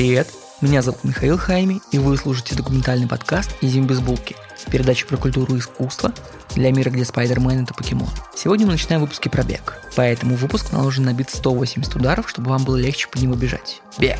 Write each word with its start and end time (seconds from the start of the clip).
Привет! 0.00 0.28
Меня 0.62 0.80
зовут 0.80 1.04
Михаил 1.04 1.36
Хайми, 1.36 1.82
и 1.92 1.98
вы 1.98 2.16
слушаете 2.16 2.54
документальный 2.54 3.06
подкаст 3.06 3.50
из 3.60 3.76
без 3.76 4.00
булки»– 4.00 4.34
передача 4.70 5.06
про 5.06 5.18
культуру 5.18 5.54
и 5.54 5.58
искусство 5.58 6.14
для 6.54 6.72
мира, 6.72 6.88
где 6.88 7.04
Спайдермен– 7.04 7.64
это 7.64 7.74
покемон. 7.74 8.08
Сегодня 8.34 8.64
мы 8.64 8.72
начинаем 8.72 9.02
выпуски 9.02 9.28
про 9.28 9.42
бег, 9.42 9.78
поэтому 9.96 10.36
выпуск 10.36 10.72
наложен 10.72 11.04
на 11.04 11.12
бит 11.12 11.28
180 11.28 11.94
ударов, 11.96 12.30
чтобы 12.30 12.48
вам 12.48 12.64
было 12.64 12.76
легче 12.76 13.08
по 13.08 13.18
нему 13.18 13.34
бежать. 13.34 13.82
Бег! 13.98 14.18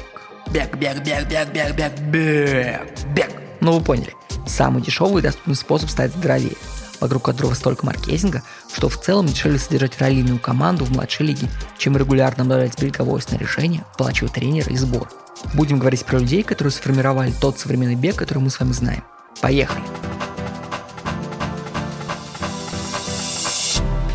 Бег, 0.50 0.76
бег, 0.76 0.98
бег, 0.98 1.26
бег, 1.26 1.50
бег, 1.50 1.74
бег, 1.74 1.98
бег, 1.98 2.80
бег! 3.14 3.30
Ну 3.62 3.78
вы 3.78 3.82
поняли, 3.82 4.12
самый 4.46 4.82
дешевый 4.82 5.22
и 5.22 5.24
доступный 5.24 5.56
способ 5.56 5.88
стать 5.88 6.12
здоровее, 6.12 6.58
вокруг 7.00 7.22
которого 7.22 7.54
столько 7.54 7.86
маркетинга, 7.86 8.42
что 8.70 8.90
в 8.90 9.00
целом 9.00 9.24
дешевле 9.24 9.58
содержать 9.58 9.98
раллийную 9.98 10.40
команду 10.40 10.84
в 10.84 10.90
младшей 10.90 11.24
лиге, 11.24 11.48
чем 11.78 11.96
регулярно 11.96 12.42
обновлять 12.42 12.78
береговое 12.78 13.22
снаряжение, 13.22 13.86
оплачивать 13.94 14.34
тренера 14.34 14.70
и 14.70 14.76
сбор. 14.76 15.08
Будем 15.54 15.78
говорить 15.78 16.04
про 16.04 16.18
людей, 16.18 16.42
которые 16.42 16.72
сформировали 16.72 17.32
тот 17.40 17.58
современный 17.58 17.94
бег, 17.94 18.16
который 18.16 18.38
мы 18.38 18.50
с 18.50 18.60
вами 18.60 18.72
знаем. 18.72 19.02
Поехали! 19.40 19.82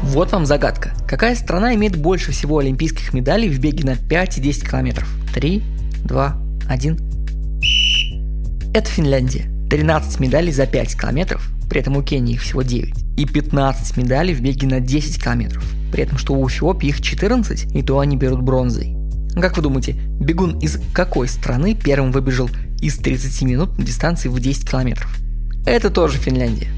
Вот 0.04 0.32
вам 0.32 0.46
загадка. 0.46 0.94
Какая 1.08 1.36
страна 1.36 1.76
имеет 1.76 1.98
больше 1.98 2.32
всего 2.32 2.60
олимпийских 2.60 3.14
медалей 3.14 3.50
в 3.50 3.60
беге 3.60 3.86
на 3.86 3.98
5 3.98 4.38
и 4.38 4.42
10 4.42 4.70
километров? 4.70 5.10
3, 5.34 5.62
2, 6.06 6.38
1. 6.70 7.00
Это 8.74 8.90
Финляндия. 8.90 9.56
13 9.70 10.20
медалей 10.20 10.52
за 10.52 10.68
5 10.68 11.00
километров, 11.00 11.50
при 11.70 11.82
этом 11.82 11.98
у 11.98 12.04
Кении 12.04 12.36
их 12.36 12.42
всего 12.42 12.62
9, 12.62 12.94
и 13.18 13.26
15 13.26 13.98
медалей 13.98 14.34
в 14.34 14.42
беге 14.42 14.68
на 14.68 14.80
10 14.80 15.22
километров, 15.22 15.66
при 15.92 16.04
этом 16.04 16.18
что 16.18 16.34
у 16.34 16.48
Эфиопии 16.48 16.90
их 16.90 17.02
14, 17.02 17.76
и 17.76 17.82
то 17.82 18.00
они 18.00 18.16
берут 18.16 18.42
бронзой. 18.42 18.96
Как 19.36 19.58
вы 19.58 19.64
думаете, 19.64 19.94
бегун 20.20 20.58
из 20.60 20.80
какой 20.94 21.28
страны 21.28 21.76
первым 21.76 22.12
выбежал 22.12 22.50
из 22.80 22.98
30 22.98 23.42
минут 23.42 23.78
на 23.78 23.84
дистанции 23.84 24.30
в 24.30 24.40
10 24.40 24.70
километров? 24.70 25.14
Это 25.66 25.90
тоже 25.90 26.18
Финляндия. 26.18 26.70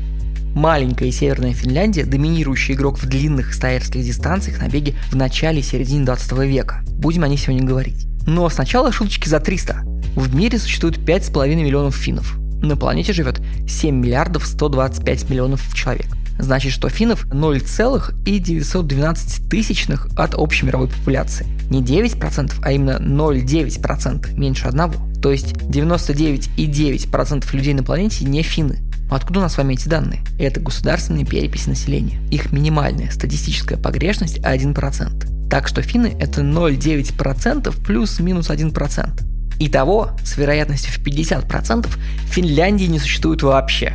Маленькая 0.55 1.11
северная 1.11 1.53
Финляндия– 1.53 2.03
доминирующий 2.05 2.73
игрок 2.73 2.97
в 2.97 3.05
длинных 3.05 3.53
стайерских 3.53 4.03
дистанциях 4.03 4.59
на 4.59 4.69
беге 4.69 4.95
в 5.11 5.15
начале 5.15 5.59
и 5.59 5.63
середине 5.63 6.03
20 6.03 6.31
века. 6.39 6.81
Будем 6.87 7.23
о 7.23 7.27
ней 7.27 7.37
сегодня 7.37 7.63
говорить. 7.63 8.07
Но 8.25 8.49
сначала 8.49 8.91
шуточки 8.91 9.29
за 9.29 9.39
300. 9.39 9.83
В 10.15 10.35
мире 10.35 10.57
существует 10.57 10.97
5,5 10.97 11.55
миллионов 11.55 11.95
финнов. 11.95 12.39
На 12.63 12.75
планете 12.75 13.13
живет 13.13 13.39
7 13.67 13.95
миллиардов 13.95 14.47
125 14.47 15.29
миллионов 15.29 15.73
человек. 15.75 16.16
Значит, 16.39 16.71
что 16.71 16.89
финнов 16.89 17.25
0,912 17.31 19.49
тысячных 19.49 20.07
от 20.15 20.35
общей 20.35 20.65
мировой 20.65 20.87
популяции. 20.87 21.45
Не 21.69 21.81
9%, 21.81 22.53
а 22.61 22.71
именно 22.71 22.97
0,9%, 22.99 24.37
меньше 24.37 24.67
одного. 24.67 24.93
То 25.21 25.31
есть 25.31 25.53
99,9% 25.53 27.55
людей 27.55 27.73
на 27.73 27.83
планете 27.83 28.25
не 28.25 28.43
финны. 28.43 28.83
Откуда 29.09 29.39
у 29.39 29.43
нас 29.43 29.53
с 29.53 29.57
вами 29.57 29.73
эти 29.73 29.87
данные? 29.87 30.19
Это 30.37 30.59
государственные 30.59 31.25
переписи 31.25 31.69
населения. 31.69 32.19
Их 32.29 32.51
минимальная 32.51 33.09
статистическая 33.09 33.77
погрешность 33.77 34.39
1%. 34.39 35.49
Так 35.49 35.67
что 35.67 35.81
финны 35.81 36.15
это 36.19 36.41
0,9% 36.41 37.85
плюс-минус 37.85 38.49
1%. 38.49 39.23
Итого, 39.59 40.11
с 40.23 40.37
вероятностью 40.37 40.93
в 40.93 40.99
50%, 40.99 41.87
Финляндии 42.29 42.85
не 42.85 42.99
существует 42.99 43.41
вообще. 43.41 43.93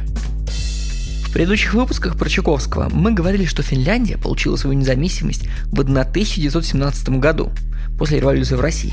В 1.33 1.34
предыдущих 1.34 1.72
выпусках 1.72 2.19
про 2.19 2.28
Чуковского 2.28 2.91
мы 2.91 3.11
говорили, 3.11 3.47
что 3.47 3.62
Финляндия 3.62 4.19
получила 4.19 4.56
свою 4.56 4.78
независимость 4.78 5.48
в 5.69 5.80
1917 5.80 7.08
году, 7.20 7.50
после 7.97 8.20
революции 8.20 8.55
в 8.55 8.61
России. 8.61 8.92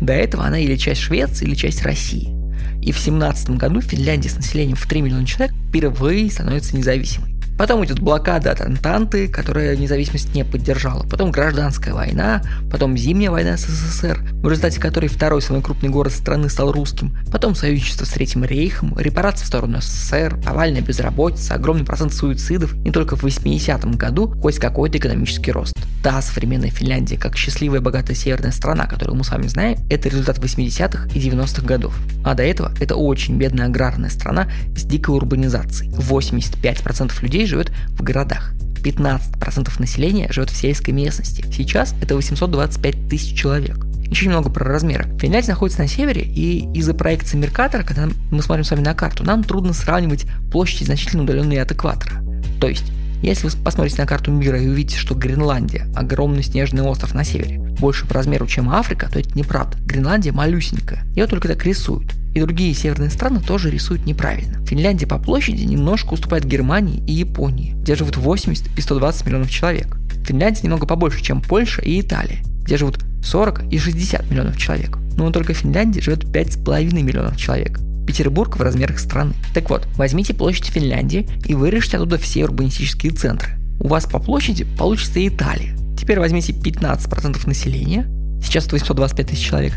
До 0.00 0.14
этого 0.14 0.46
она 0.46 0.58
или 0.58 0.76
часть 0.76 1.02
Швеции, 1.02 1.44
или 1.44 1.54
часть 1.54 1.82
России. 1.82 2.34
И 2.80 2.90
в 2.90 2.98
17 2.98 3.50
году 3.58 3.82
Финляндия 3.82 4.30
с 4.30 4.36
населением 4.36 4.78
в 4.78 4.86
3 4.86 5.02
миллиона 5.02 5.26
человек 5.26 5.54
впервые 5.68 6.30
становится 6.30 6.74
независимой. 6.74 7.34
Потом 7.58 7.84
идет 7.84 8.00
блокада 8.00 8.52
от 8.52 8.62
Антанты, 8.62 9.28
которая 9.28 9.76
независимость 9.76 10.34
не 10.34 10.42
поддержала. 10.42 11.06
Потом 11.06 11.30
гражданская 11.32 11.92
война, 11.92 12.42
потом 12.70 12.96
зимняя 12.96 13.30
война 13.30 13.58
СССР, 13.58 14.24
в 14.44 14.48
результате 14.48 14.80
которой 14.80 15.08
второй 15.08 15.42
самый 15.42 15.62
крупный 15.62 15.90
город 15.90 16.12
страны 16.12 16.48
стал 16.48 16.72
русским. 16.72 17.16
Потом 17.30 17.54
союзничество 17.54 18.04
с 18.04 18.10
Третьим 18.10 18.44
рейхом, 18.44 18.96
репарации 18.98 19.44
в 19.44 19.48
сторону 19.48 19.80
СССР, 19.80 20.40
повальная 20.44 20.80
безработица, 20.80 21.54
огромный 21.54 21.84
процент 21.84 22.14
суицидов. 22.14 22.74
И 22.84 22.90
только 22.90 23.16
в 23.16 23.24
80-м 23.24 23.92
году 23.92 24.34
хоть 24.40 24.58
какой-то 24.58 24.98
экономический 24.98 25.52
рост. 25.52 25.74
Та 26.02 26.20
современная 26.20 26.70
Финляндия, 26.70 27.16
как 27.16 27.36
счастливая 27.36 27.80
богатая 27.80 28.14
северная 28.14 28.52
страна, 28.52 28.86
которую 28.86 29.16
мы 29.16 29.24
с 29.24 29.30
вами 29.30 29.46
знаем, 29.46 29.78
это 29.88 30.08
результат 30.08 30.38
80-х 30.38 31.08
и 31.14 31.18
90-х 31.18 31.66
годов. 31.66 31.98
А 32.24 32.34
до 32.34 32.42
этого 32.42 32.72
это 32.80 32.96
очень 32.96 33.38
бедная 33.38 33.66
аграрная 33.66 34.10
страна 34.10 34.48
с 34.76 34.84
дикой 34.84 35.14
урбанизацией. 35.14 35.90
85% 35.92 37.22
людей 37.22 37.34
людей 37.34 37.46
живет 37.46 37.72
в 37.88 38.02
городах. 38.02 38.52
15% 38.82 39.80
населения 39.80 40.30
живет 40.30 40.50
в 40.50 40.56
сельской 40.56 40.92
местности. 40.92 41.44
Сейчас 41.52 41.94
это 42.00 42.14
825 42.14 43.08
тысяч 43.08 43.36
человек. 43.36 43.78
Еще 44.10 44.26
немного 44.26 44.50
про 44.50 44.64
размеры. 44.64 45.06
Финляндия 45.18 45.52
находится 45.52 45.82
на 45.82 45.88
севере, 45.88 46.22
и 46.22 46.68
из-за 46.74 46.94
проекции 46.94 47.36
Меркатора, 47.36 47.82
когда 47.82 48.08
мы 48.30 48.42
смотрим 48.42 48.64
с 48.64 48.70
вами 48.70 48.82
на 48.82 48.94
карту, 48.94 49.24
нам 49.24 49.42
трудно 49.42 49.72
сравнивать 49.72 50.26
площади, 50.50 50.84
значительно 50.84 51.22
удаленные 51.22 51.62
от 51.62 51.72
экватора. 51.72 52.22
То 52.60 52.68
есть, 52.68 52.84
если 53.22 53.48
вы 53.48 53.56
посмотрите 53.64 54.00
на 54.00 54.06
карту 54.06 54.30
мира 54.30 54.60
и 54.60 54.68
увидите, 54.68 54.98
что 54.98 55.14
Гренландия– 55.14 55.88
огромный 55.96 56.42
снежный 56.42 56.82
остров 56.82 57.14
на 57.14 57.24
севере, 57.24 57.58
больше 57.58 58.06
по 58.06 58.14
размеру, 58.14 58.46
чем 58.46 58.68
Африка, 58.68 59.08
то 59.10 59.18
это 59.18 59.36
неправда. 59.36 59.78
Гренландия 59.86 60.32
малюсенькая. 60.32 61.04
Ее 61.16 61.26
только 61.26 61.48
так 61.48 61.64
рисуют. 61.64 62.14
И 62.34 62.40
другие 62.40 62.74
северные 62.74 63.10
страны 63.10 63.40
тоже 63.40 63.70
рисуют 63.70 64.06
неправильно. 64.06 64.64
Финляндия 64.66 65.06
по 65.06 65.18
площади 65.18 65.62
немножко 65.62 66.14
уступает 66.14 66.44
Германии 66.44 67.02
и 67.06 67.12
Японии, 67.12 67.74
где 67.76 67.94
живут 67.94 68.16
80 68.16 68.76
и 68.76 68.80
120 68.80 69.26
миллионов 69.26 69.50
человек. 69.50 69.96
Финляндия 70.26 70.62
немного 70.62 70.86
побольше, 70.86 71.22
чем 71.22 71.40
Польша 71.40 71.80
и 71.80 72.00
Италия, 72.00 72.42
где 72.64 72.76
живут 72.76 72.98
40 73.24 73.72
и 73.72 73.78
60 73.78 74.30
миллионов 74.30 74.56
человек. 74.56 74.98
Но 75.16 75.30
только 75.30 75.54
в 75.54 75.58
Финляндии 75.58 76.00
живет 76.00 76.24
5,5 76.24 77.02
миллионов 77.02 77.36
человек. 77.36 77.80
Петербург 78.06 78.56
в 78.56 78.60
размерах 78.60 78.98
страны. 78.98 79.34
Так 79.54 79.70
вот, 79.70 79.86
возьмите 79.96 80.34
площадь 80.34 80.66
Финляндии 80.66 81.28
и 81.46 81.54
вырежьте 81.54 81.96
оттуда 81.96 82.18
все 82.18 82.44
урбанистические 82.44 83.12
центры. 83.12 83.52
У 83.80 83.88
вас 83.88 84.04
по 84.06 84.18
площади 84.18 84.64
получится 84.64 85.26
Италия. 85.26 85.76
Теперь 85.98 86.20
возьмите 86.20 86.52
15% 86.52 87.46
населения, 87.46 88.06
сейчас 88.42 88.66
это 88.66 88.76
825 88.76 89.26
тысяч 89.26 89.46
человек, 89.46 89.72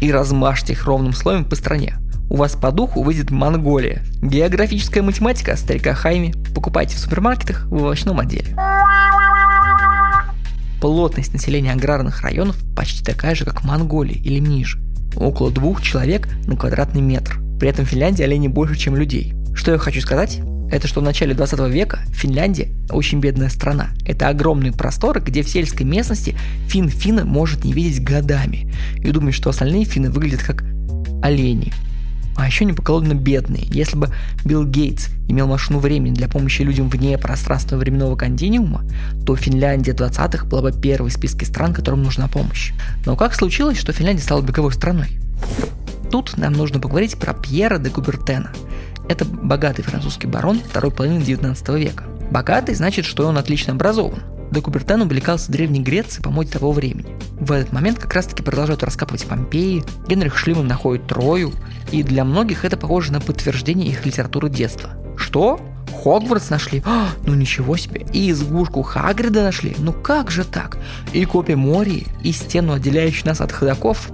и 0.00 0.12
размажьте 0.12 0.74
их 0.74 0.84
ровным 0.84 1.14
слоем 1.14 1.44
по 1.44 1.56
стране. 1.56 1.96
У 2.28 2.36
вас 2.36 2.52
по 2.52 2.70
духу 2.70 3.02
выйдет 3.02 3.30
Монголия. 3.30 4.04
Географическая 4.22 5.02
математика 5.02 5.56
старика 5.56 5.94
Хайми. 5.94 6.32
Покупайте 6.54 6.96
в 6.96 7.00
супермаркетах 7.00 7.66
в 7.66 7.74
овощном 7.74 8.20
отделе. 8.20 8.56
Плотность 10.80 11.32
населения 11.32 11.72
аграрных 11.72 12.22
районов 12.22 12.56
почти 12.74 13.04
такая 13.04 13.34
же, 13.34 13.44
как 13.44 13.62
в 13.62 13.66
Монголии 13.66 14.16
или 14.16 14.38
ниже. 14.38 14.78
Около 15.14 15.50
двух 15.50 15.82
человек 15.82 16.28
на 16.46 16.56
квадратный 16.56 17.02
метр. 17.02 17.40
При 17.58 17.68
этом 17.68 17.84
в 17.84 17.88
Финляндии 17.88 18.22
оленей 18.22 18.48
больше, 18.48 18.76
чем 18.76 18.96
людей. 18.96 19.34
Что 19.54 19.72
я 19.72 19.78
хочу 19.78 20.00
сказать? 20.00 20.40
Это 20.70 20.86
что 20.86 21.00
в 21.00 21.04
начале 21.04 21.34
20 21.34 21.60
века 21.68 21.98
Финляндия 22.12 22.70
очень 22.90 23.20
бедная 23.20 23.48
страна. 23.48 23.90
Это 24.06 24.28
огромные 24.28 24.72
просторы, 24.72 25.20
где 25.20 25.42
в 25.42 25.48
сельской 25.48 25.84
местности 25.84 26.36
фин 26.68 26.88
финна 26.88 27.24
может 27.24 27.64
не 27.64 27.72
видеть 27.72 28.02
годами. 28.02 28.72
И 28.98 29.10
думает, 29.10 29.34
что 29.34 29.50
остальные 29.50 29.84
финны 29.84 30.10
выглядят 30.10 30.42
как 30.42 30.64
олени 31.22 31.72
а 32.40 32.46
еще 32.46 32.64
не 32.64 32.72
поколодно 32.72 33.14
бедные. 33.14 33.64
Если 33.66 33.96
бы 33.96 34.08
Билл 34.44 34.64
Гейтс 34.64 35.08
имел 35.28 35.46
машину 35.46 35.78
времени 35.78 36.14
для 36.14 36.28
помощи 36.28 36.62
людям 36.62 36.88
вне 36.88 37.18
пространственного 37.18 37.80
временного 37.80 38.16
континуума, 38.16 38.84
то 39.26 39.36
Финляндия 39.36 39.92
20-х 39.92 40.46
была 40.46 40.62
бы 40.62 40.72
первой 40.72 41.10
в 41.10 41.12
списке 41.12 41.46
стран, 41.46 41.74
которым 41.74 42.02
нужна 42.02 42.28
помощь. 42.28 42.72
Но 43.04 43.16
как 43.16 43.34
случилось, 43.34 43.78
что 43.78 43.92
Финляндия 43.92 44.22
стала 44.22 44.42
беговой 44.42 44.72
страной? 44.72 45.08
Тут 46.10 46.36
нам 46.36 46.54
нужно 46.54 46.80
поговорить 46.80 47.18
про 47.18 47.34
Пьера 47.34 47.78
де 47.78 47.90
Кубертена. 47.90 48.50
Это 49.08 49.24
богатый 49.24 49.82
французский 49.82 50.26
барон 50.26 50.60
второй 50.60 50.90
половины 50.90 51.22
19 51.22 51.68
века. 51.70 52.04
Богатый 52.30 52.74
значит, 52.74 53.04
что 53.04 53.26
он 53.26 53.38
отлично 53.38 53.74
образован. 53.74 54.20
Де 54.50 54.60
Кубертен 54.60 55.02
увлекался 55.02 55.52
Древней 55.52 55.80
Грецией 55.80 56.22
по 56.22 56.30
моде 56.30 56.52
того 56.52 56.72
времени. 56.72 57.16
В 57.38 57.52
этот 57.52 57.72
момент 57.72 57.98
как 57.98 58.14
раз 58.14 58.26
таки 58.26 58.42
продолжают 58.42 58.82
раскапывать 58.82 59.24
Помпеи, 59.24 59.84
Генрих 60.08 60.36
Шлиман 60.36 60.66
находит 60.66 61.06
Трою, 61.06 61.52
и 61.92 62.02
для 62.02 62.24
многих 62.24 62.64
это 62.64 62.76
похоже 62.76 63.12
на 63.12 63.20
подтверждение 63.20 63.88
их 63.88 64.04
литературы 64.04 64.48
детства. 64.48 64.90
Что? 65.16 65.60
Хогвартс 66.02 66.50
нашли? 66.50 66.82
А, 66.84 67.08
ну 67.26 67.34
ничего 67.34 67.76
себе. 67.76 68.06
И 68.12 68.30
избушку 68.30 68.82
Хагрида 68.82 69.42
нашли? 69.42 69.74
Ну 69.78 69.92
как 69.92 70.30
же 70.30 70.44
так? 70.44 70.78
И 71.12 71.24
копия 71.24 71.56
Мории, 71.56 72.06
и 72.22 72.32
стену, 72.32 72.72
отделяющую 72.72 73.26
нас 73.26 73.40
от 73.40 73.52
ходоков? 73.52 74.10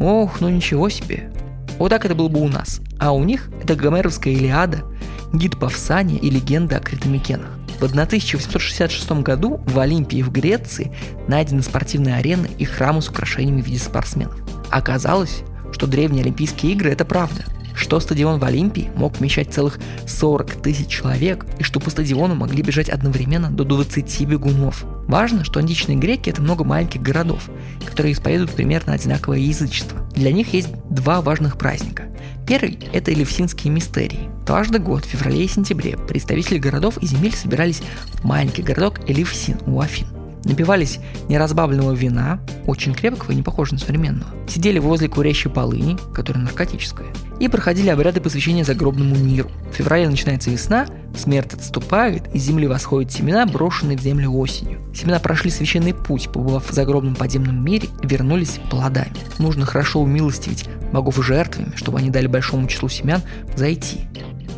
Ох, 0.00 0.40
ну 0.40 0.48
ничего 0.48 0.88
себе. 0.88 1.32
Вот 1.78 1.90
так 1.90 2.04
это 2.04 2.14
было 2.14 2.28
бы 2.28 2.40
у 2.40 2.48
нас. 2.48 2.80
А 2.98 3.12
у 3.12 3.22
них 3.24 3.50
это 3.62 3.76
Гомеровская 3.76 4.32
Илиада, 4.32 4.84
гид 5.32 5.58
Павсания 5.58 6.18
и 6.18 6.30
легенда 6.30 6.78
о 6.78 6.80
Критомикенах. 6.80 7.57
В 7.80 7.84
1866 7.84 9.10
году 9.22 9.60
в 9.66 9.78
Олимпии 9.78 10.20
в 10.22 10.32
Греции 10.32 10.92
найдены 11.28 11.62
спортивные 11.62 12.16
арены 12.16 12.48
и 12.58 12.64
храмы 12.64 13.02
с 13.02 13.08
украшениями 13.08 13.62
в 13.62 13.66
виде 13.66 13.78
спортсменов. 13.78 14.34
Оказалось, 14.70 15.42
что 15.72 15.86
древние 15.86 16.22
Олимпийские 16.22 16.72
игры– 16.72 16.90
это 16.92 17.04
правда, 17.04 17.44
что 17.78 18.00
стадион 18.00 18.38
в 18.38 18.44
Олимпии 18.44 18.90
мог 18.96 19.18
вмещать 19.18 19.52
целых 19.52 19.78
40 20.06 20.62
тысяч 20.62 20.88
человек, 20.88 21.46
и 21.58 21.62
что 21.62 21.80
по 21.80 21.90
стадиону 21.90 22.34
могли 22.34 22.62
бежать 22.62 22.88
одновременно 22.88 23.50
до 23.50 23.64
20 23.64 24.26
бегунов. 24.26 24.84
Важно, 25.06 25.44
что 25.44 25.60
античные 25.60 25.96
греки– 25.96 26.28
это 26.30 26.42
много 26.42 26.64
маленьких 26.64 27.00
городов, 27.00 27.48
которые 27.86 28.12
исповедуют 28.12 28.50
примерно 28.50 28.92
одинаковое 28.92 29.38
язычество. 29.38 30.06
Для 30.14 30.32
них 30.32 30.52
есть 30.52 30.68
два 30.90 31.22
важных 31.22 31.56
праздника. 31.56 32.04
Первый– 32.46 32.78
это 32.92 33.12
Элевсинские 33.12 33.72
мистерии. 33.72 34.28
Дважды 34.44 34.78
год, 34.78 35.04
в 35.04 35.08
феврале 35.08 35.44
и 35.44 35.48
сентябре, 35.48 35.96
представители 35.96 36.58
городов 36.58 36.98
и 36.98 37.06
земель 37.06 37.34
собирались 37.34 37.82
в 38.14 38.24
маленький 38.24 38.62
городок 38.62 39.00
Элевсин 39.08 39.58
у 39.66 39.80
Афин 39.80 40.17
напивались 40.44 41.00
неразбавленного 41.28 41.92
вина, 41.92 42.40
очень 42.66 42.94
крепкого 42.94 43.32
и 43.32 43.34
не 43.34 43.42
похожего 43.42 43.76
на 43.76 43.80
современного, 43.80 44.30
сидели 44.48 44.78
возле 44.78 45.08
курящей 45.08 45.50
полыни, 45.50 45.96
которая 46.14 46.44
наркотическая, 46.44 47.08
и 47.40 47.48
проходили 47.48 47.88
обряды 47.88 48.20
посвящения 48.20 48.64
загробному 48.64 49.16
миру. 49.16 49.50
В 49.70 49.76
феврале 49.76 50.08
начинается 50.08 50.50
весна, 50.50 50.86
смерть 51.16 51.54
отступает, 51.54 52.34
из 52.34 52.42
земли 52.42 52.66
восходят 52.66 53.12
семена, 53.12 53.46
брошенные 53.46 53.96
в 53.96 54.00
землю 54.00 54.32
осенью. 54.32 54.80
Семена 54.94 55.18
прошли 55.18 55.50
священный 55.50 55.94
путь, 55.94 56.28
побывав 56.32 56.68
в 56.68 56.72
загробном 56.72 57.14
подземном 57.14 57.64
мире, 57.64 57.88
вернулись 58.02 58.60
плодами. 58.70 59.12
Нужно 59.38 59.66
хорошо 59.66 60.00
умилостивить 60.00 60.68
богов 60.92 61.24
жертвами, 61.24 61.72
чтобы 61.76 61.98
они 61.98 62.10
дали 62.10 62.26
большому 62.26 62.66
числу 62.66 62.88
семян 62.88 63.22
зайти, 63.56 64.00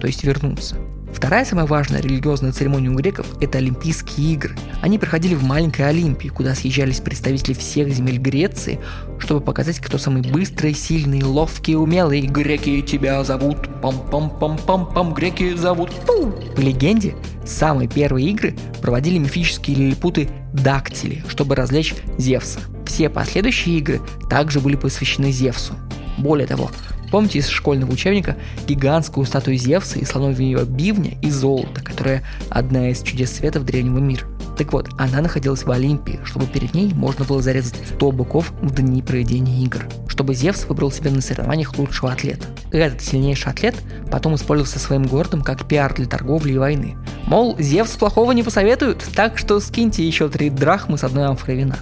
то 0.00 0.06
есть 0.06 0.24
вернуться. 0.24 0.76
Вторая 1.20 1.44
самая 1.44 1.66
важная 1.66 2.00
религиозная 2.00 2.50
церемония 2.50 2.88
у 2.88 2.94
греков– 2.94 3.26
это 3.42 3.58
Олимпийские 3.58 4.32
игры. 4.32 4.56
Они 4.80 4.98
проходили 4.98 5.34
в 5.34 5.44
маленькой 5.44 5.82
Олимпии, 5.86 6.28
куда 6.28 6.54
съезжались 6.54 7.00
представители 7.00 7.52
всех 7.52 7.90
земель 7.90 8.16
Греции, 8.16 8.80
чтобы 9.18 9.42
показать, 9.42 9.80
кто 9.80 9.98
самый 9.98 10.22
быстрый, 10.22 10.72
сильный, 10.72 11.22
ловкий, 11.22 11.76
умелый. 11.76 12.22
Греки 12.22 12.80
тебя 12.80 13.22
зовут, 13.22 13.58
пам-пам-пам-пам-пам, 13.82 15.12
греки 15.12 15.54
зовут. 15.56 15.90
Пу. 16.06 16.32
По 16.56 16.60
легенде, 16.60 17.14
самые 17.44 17.86
первые 17.86 18.30
игры 18.30 18.56
проводили 18.80 19.18
мифические 19.18 19.76
лилипуты 19.76 20.30
Дактили, 20.54 21.22
чтобы 21.28 21.54
развлечь 21.54 21.94
Зевса. 22.16 22.60
Все 22.86 23.10
последующие 23.10 23.76
игры 23.76 24.00
также 24.30 24.58
были 24.58 24.76
посвящены 24.76 25.30
Зевсу. 25.30 25.74
Более 26.20 26.46
того, 26.46 26.70
Помните 27.10 27.40
из 27.40 27.48
школьного 27.48 27.90
учебника 27.90 28.36
гигантскую 28.66 29.26
статую 29.26 29.56
Зевса 29.56 29.98
и 29.98 30.04
слоновьего 30.04 30.64
бивня 30.64 31.18
из 31.22 31.34
золота, 31.34 31.82
которая 31.82 32.22
одна 32.48 32.90
из 32.90 33.02
чудес 33.02 33.32
светов 33.32 33.64
древнего 33.64 33.98
мира. 33.98 34.26
Так 34.56 34.72
вот, 34.72 34.90
она 34.98 35.22
находилась 35.22 35.64
в 35.64 35.70
Олимпии, 35.70 36.20
чтобы 36.24 36.46
перед 36.46 36.74
ней 36.74 36.92
можно 36.92 37.24
было 37.24 37.40
зарезать 37.40 37.76
100 37.96 38.12
быков 38.12 38.52
в 38.60 38.74
дни 38.74 39.00
проведения 39.02 39.64
игр, 39.64 39.88
чтобы 40.06 40.34
Зевс 40.34 40.66
выбрал 40.66 40.92
себе 40.92 41.10
на 41.10 41.22
соревнованиях 41.22 41.78
лучшего 41.78 42.12
атлета. 42.12 42.46
Этот 42.70 43.00
сильнейший 43.00 43.52
атлет 43.52 43.74
потом 44.10 44.34
использовался 44.34 44.78
своим 44.78 45.04
городом 45.04 45.42
как 45.42 45.66
пиар 45.66 45.94
для 45.94 46.06
торговли 46.06 46.52
и 46.52 46.58
войны. 46.58 46.96
Мол, 47.26 47.56
Зевс 47.58 47.96
плохого 47.96 48.32
не 48.32 48.42
посоветует, 48.42 49.02
так 49.14 49.38
что 49.38 49.58
скиньте 49.60 50.06
еще 50.06 50.28
три 50.28 50.50
драхмы 50.50 50.98
с 50.98 51.04
одной 51.04 51.26
амфорой 51.26 51.56
вина. 51.56 51.78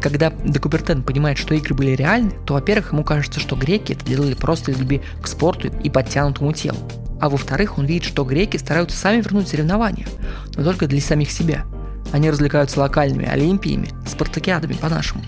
Когда 0.00 0.30
Декубертен 0.30 1.02
понимает, 1.02 1.38
что 1.38 1.54
игры 1.54 1.74
были 1.74 1.90
реальны, 1.90 2.32
то, 2.46 2.54
во-первых, 2.54 2.92
ему 2.92 3.02
кажется, 3.02 3.40
что 3.40 3.56
греки 3.56 3.92
это 3.92 4.04
делали 4.04 4.34
просто 4.34 4.70
из 4.70 4.78
любви 4.78 5.02
к 5.20 5.26
спорту 5.26 5.68
и 5.82 5.90
подтянутому 5.90 6.52
телу. 6.52 6.78
А 7.20 7.28
во-вторых, 7.28 7.78
он 7.78 7.86
видит, 7.86 8.04
что 8.04 8.24
греки 8.24 8.56
стараются 8.56 8.96
сами 8.96 9.20
вернуть 9.20 9.48
соревнования, 9.48 10.06
но 10.54 10.62
только 10.62 10.86
для 10.86 11.00
самих 11.00 11.32
себя. 11.32 11.64
Они 12.12 12.30
развлекаются 12.30 12.78
локальными 12.80 13.26
олимпиями, 13.26 13.90
спартакиадами 14.06 14.74
по-нашему. 14.74 15.22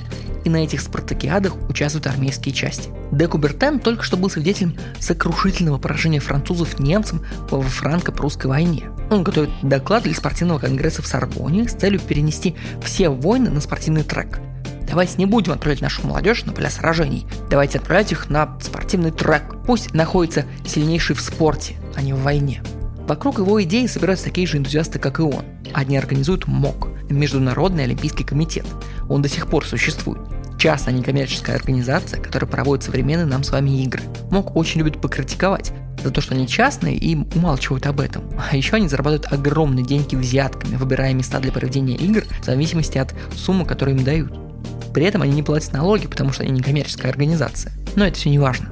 И 0.45 0.49
на 0.49 0.59
этих 0.59 0.81
спартакиадах 0.81 1.55
участвуют 1.69 2.07
армейские 2.07 2.55
части. 2.55 2.89
Де 3.13 3.27
Кубертен 3.27 3.79
только 3.81 4.05
что 4.05 4.17
был 4.17 4.31
свидетелем 4.31 4.75
сокрушительного 4.99 5.79
поражения 5.79 6.21
французов 6.21 6.79
немцам 6.79 7.27
во 7.51 7.61
франко-прусской 7.61 8.49
войне. 8.49 8.89
Он 9.11 9.23
готовит 9.23 9.51
доклад 9.63 10.05
для 10.05 10.15
спортивного 10.15 10.61
конгресса 10.61 11.03
в 11.03 11.07
Сорбоне 11.07 11.69
с 11.69 11.73
целью 11.73 12.01
перенести 12.01 12.55
все 12.83 13.11
войны 13.11 13.51
на 13.51 13.61
спортивный 13.61 14.05
трек– 14.05 14.41
Давайте 14.91 15.15
не 15.19 15.27
будем 15.27 15.53
отправлять 15.53 15.81
нашу 15.81 16.05
молодежь 16.05 16.45
на 16.45 16.53
поля 16.53 16.69
сражений. 16.69 17.25
Давайте 17.49 17.79
отправлять 17.79 18.11
их 18.11 18.29
на 18.29 18.59
спортивный 18.61 19.13
трек. 19.13 19.45
Пусть 19.65 19.95
находится 19.95 20.45
сильнейший 20.67 21.15
в 21.15 21.21
спорте, 21.21 21.77
а 21.95 22.03
не 22.03 22.13
в 22.13 22.21
войне. 22.21 22.61
Вокруг 23.07 23.39
его 23.39 23.63
идеи 23.63 23.87
собираются 23.87 24.25
такие 24.25 24.49
же 24.49 24.59
энтузиасты, 24.59 24.99
как 24.99 25.21
и 25.21 25.23
он. 25.23 25.45
Одни 25.73 25.97
организуют 25.97 26.49
МОК, 26.49 26.89
Международный 27.09 27.85
Олимпийский 27.85 28.25
комитет. 28.25 28.67
Он 29.09 29.23
до 29.23 29.29
сих 29.29 29.47
пор 29.47 29.65
существует. 29.65 30.23
Частная 30.59 30.93
некоммерческая 30.93 31.55
организация, 31.55 32.21
которая 32.21 32.51
проводит 32.51 32.85
современные 32.85 33.27
нам 33.27 33.45
с 33.45 33.51
вами 33.51 33.83
игры. 33.85 34.03
МОК 34.33 34.57
очень 34.57 34.81
любит 34.81 35.01
покритиковать 35.01 35.73
за 36.03 36.11
то, 36.11 36.21
что 36.21 36.35
они 36.35 36.49
частные 36.49 36.97
и 36.97 37.17
умалчивают 37.37 37.87
об 37.87 38.01
этом. 38.01 38.25
А 38.51 38.57
еще 38.57 38.77
они 38.77 38.89
зарабатывают 38.89 39.33
огромные 39.33 39.87
деньги 39.87 40.17
взятками, 40.17 40.75
выбирая 40.75 41.15
места 41.15 41.39
для 41.39 41.53
проведения 41.53 41.95
игр 41.95 42.25
в 42.41 42.45
зависимости 42.45 42.99
от 42.99 43.15
суммы, 43.37 43.65
которую 43.65 43.97
им 43.97 44.05
дают. 44.05 44.50
При 44.93 45.05
этом 45.05 45.23
они 45.23 45.33
не 45.33 45.43
платят 45.43 45.73
налоги, 45.73 46.07
потому 46.07 46.33
что 46.33 46.43
они 46.43 46.53
не 46.53 46.63
коммерческая 46.63 47.11
организация. 47.11 47.73
Но 47.97 48.07
это 48.07 48.17
все 48.17 48.31
не 48.31 48.39
важно. 48.39 48.71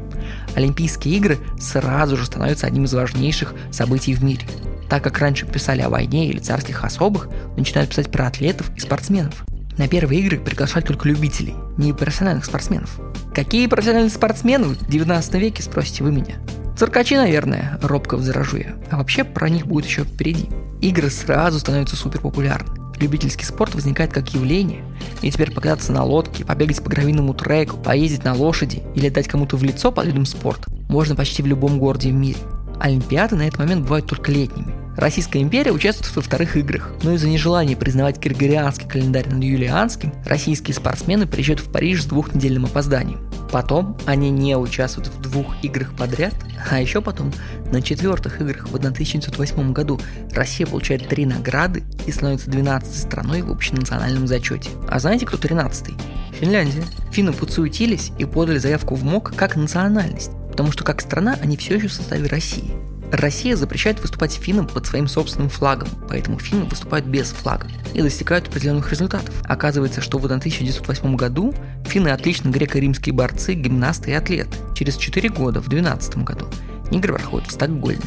Олимпийские 0.55 1.17
игры 1.17 1.39
сразу 1.61 2.17
же 2.17 2.27
становятся 2.27 2.67
одним 2.67 2.85
из 2.85 2.95
важнейших 2.95 3.55
событий 3.71 4.15
в 4.15 4.23
мире. 4.23 4.47
Так 4.89 5.05
как 5.05 5.19
раньше 5.19 5.47
писали 5.47 5.83
о 5.83 5.91
войне 5.91 6.29
или 6.29 6.39
царских 6.39 6.85
особых, 6.85 7.29
начинают 7.57 7.91
писать 7.91 8.11
про 8.11 8.27
атлетов 8.27 8.71
и 8.77 8.81
спортсменов. 8.81 9.45
На 9.77 9.87
первые 9.87 10.21
игры 10.21 10.41
приглашали 10.41 10.85
только 10.85 11.09
любителей, 11.09 11.55
не 11.77 11.93
профессиональных 11.93 12.45
спортсменов. 12.45 12.99
Какие 13.35 13.69
профессиональные 13.69 14.11
спортсмены 14.11 14.65
в 14.65 14.89
19 14.89 15.35
веке, 15.35 15.63
спросите 15.63 16.03
вы 16.03 16.11
меня? 16.11 16.37
Циркачи, 16.77 17.15
наверное, 17.15 17.79
робко 17.83 18.17
возражу 18.17 18.57
я. 18.57 18.75
А 18.91 18.97
вообще 18.97 19.25
про 19.25 19.49
них 19.49 19.67
будет 19.67 19.87
еще 19.87 20.05
впереди. 20.05 20.49
Игры 20.81 21.11
сразу 21.11 21.61
становятся 21.61 21.97
супер 21.97 22.21
популярны 22.21 22.88
любительский 23.01 23.45
спорт 23.45 23.75
возникает 23.75 24.13
как 24.13 24.35
явление, 24.35 24.85
и 25.23 25.31
теперь 25.31 25.53
покататься 25.53 25.93
на 25.93 26.05
лодке, 26.05 26.45
побегать 26.45 26.83
по 26.83 26.91
гравийному 26.91 27.35
треку, 27.35 27.77
поездить 27.77 28.25
на 28.25 28.35
лошади 28.35 28.83
или 28.95 29.09
дать 29.09 29.29
кому-то 29.29 29.57
в 29.57 29.63
лицо 29.63 29.93
под 29.93 30.07
видом 30.07 30.27
спорта 30.27 30.71
можно 30.89 31.15
почти 31.15 31.43
в 31.43 31.47
любом 31.47 31.79
городе 31.79 32.11
в 32.11 32.15
мире. 32.15 32.39
Олимпиады 32.81 33.37
на 33.37 33.43
этот 33.43 33.59
момент 33.59 33.83
бывают 33.83 34.07
только 34.07 34.33
летними. 34.33 34.88
Российская 34.99 35.41
империя 35.43 35.71
участвует 35.71 36.17
во 36.17 36.23
вторых 36.23 36.57
играх, 36.57 36.91
но 37.05 37.13
из-за 37.13 37.29
нежелания 37.29 37.77
признавать 37.77 38.19
григорианский 38.19 38.89
календарь 38.89 39.29
над 39.29 39.45
юлианским, 39.45 40.13
российские 40.27 40.75
спортсмены 40.75 41.29
приезжают 41.29 41.61
в 41.61 41.71
Париж 41.71 42.03
с 42.03 42.07
двухнедельным 42.07 42.65
опозданием. 42.65 43.21
Потом 43.53 43.97
они 44.07 44.31
не 44.31 44.57
участвуют 44.57 45.07
в 45.09 45.21
двух 45.21 45.55
играх 45.63 45.95
подряд, 45.97 46.35
а 46.69 46.81
еще 46.81 47.01
потом 47.01 47.33
на 47.71 47.81
четвертых 47.81 48.41
играх 48.41 48.69
в 48.71 48.75
1908 48.75 49.73
году 49.73 50.01
Россия 50.33 50.67
получает 50.67 51.09
три 51.09 51.27
награды 51.27 51.85
и 52.09 52.11
становится 52.11 52.51
12 52.51 52.93
страной 52.93 53.43
в 53.43 53.53
общенациональном 53.53 54.27
зачете. 54.27 54.71
А 54.89 54.99
знаете, 54.99 55.27
кто 55.27 55.37
13-й? 55.39 55.95
Финляндия. 56.41 56.83
Финны 57.13 57.33
подсуетились 57.33 58.11
и 58.19 58.25
подали 58.25 58.59
заявку 58.59 58.97
в 58.97 59.05
МОК 59.05 59.33
как 59.37 59.55
национальность, 59.55 60.33
потому 60.51 60.73
что 60.73 60.83
как 60.83 61.01
страна 61.01 61.39
они 61.41 61.57
все 61.57 61.77
еще 61.77 61.87
в 61.87 61.93
составе 61.93 62.27
России. 62.27 62.73
Россия 63.13 63.57
запрещает 63.57 64.01
выступать 64.01 64.33
финнам 64.33 64.67
под 64.67 64.87
своим 64.87 65.09
собственным 65.09 65.49
флагом, 65.49 65.89
поэтому 66.09 66.39
финны 66.39 66.65
выступают 66.65 67.07
без 67.07 67.31
флага 67.31 67.67
и 67.95 68.03
достигают 68.03 68.49
определенных 68.49 68.91
результатов. 68.91 69.35
Оказывается, 69.45 70.03
что 70.03 70.19
в 70.19 70.27
1908 70.27 71.17
году 71.17 71.55
финны 71.87 72.09
отлично 72.09 72.51
греко-римские 72.51 73.15
борцы, 73.15 73.55
гимнасты 73.55 74.11
и 74.11 74.15
атлеты. 74.15 74.57
Через 74.75 74.97
4 74.97 75.29
года, 75.31 75.61
в 75.61 75.69
2012 75.69 76.19
году, 76.19 76.47
игры 76.91 77.15
проходят 77.15 77.49
в 77.49 77.53
Стокгольме. 77.53 78.03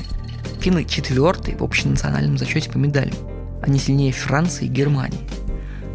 Финны 0.60 0.86
четвертые 0.86 1.58
в 1.58 1.64
общенациональном 1.64 2.38
зачете 2.38 2.70
по 2.70 2.78
медалям. 2.78 3.16
Они 3.64 3.80
сильнее 3.80 4.14
Франции 4.14 4.66
и 4.66 4.70
Германии. 4.70 5.28